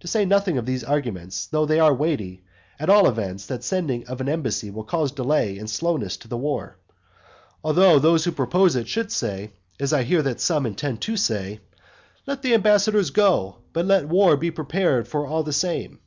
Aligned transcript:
To 0.00 0.06
say 0.08 0.26
nothing 0.26 0.58
of 0.58 0.66
these 0.66 0.84
arguments, 0.84 1.46
though 1.46 1.64
they 1.64 1.80
are 1.80 1.94
weighty, 1.94 2.42
at 2.78 2.90
all 2.90 3.08
events 3.08 3.46
that 3.46 3.64
sending 3.64 4.06
of 4.06 4.20
an 4.20 4.28
embassy 4.28 4.70
will 4.70 4.84
cause 4.84 5.10
delay 5.10 5.56
and 5.56 5.70
slowness 5.70 6.18
to 6.18 6.28
the 6.28 6.36
war. 6.36 6.76
Although 7.64 7.98
those 7.98 8.24
who 8.26 8.30
propose 8.32 8.76
it 8.76 8.88
should 8.88 9.10
say, 9.10 9.52
as 9.80 9.94
I 9.94 10.02
hear 10.02 10.20
that 10.20 10.42
some 10.42 10.66
intend 10.66 11.00
to 11.00 11.16
say, 11.16 11.60
"Let 12.26 12.42
the 12.42 12.52
ambassadors 12.52 13.08
go, 13.08 13.60
but 13.72 13.86
let 13.86 14.06
war 14.06 14.36
be 14.36 14.50
prepared 14.50 15.08
for 15.08 15.26
all 15.26 15.42
the 15.42 15.52
same." 15.54 16.00